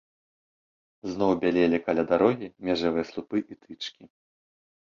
[1.11, 4.03] Зноў бялелі каля дарогі межавыя слупы і тычкі.